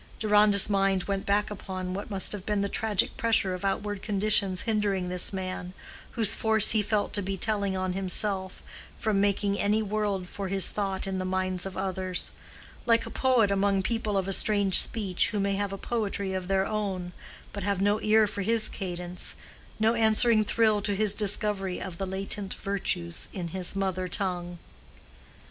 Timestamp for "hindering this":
4.61-5.31